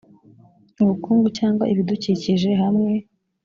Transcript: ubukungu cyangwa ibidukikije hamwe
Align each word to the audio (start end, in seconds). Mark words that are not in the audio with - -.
ubukungu 0.81 1.27
cyangwa 1.37 1.63
ibidukikije 1.71 2.49
hamwe 2.61 2.91